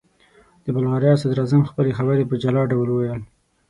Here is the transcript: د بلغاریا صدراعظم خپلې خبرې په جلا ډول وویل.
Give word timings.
د 0.63 0.65
بلغاریا 0.75 1.13
صدراعظم 1.21 1.61
خپلې 1.69 1.91
خبرې 1.97 2.23
په 2.29 2.35
جلا 2.43 2.61
ډول 2.71 2.87
وویل. 2.91 3.21